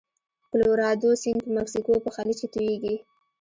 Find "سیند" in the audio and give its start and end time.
1.21-1.39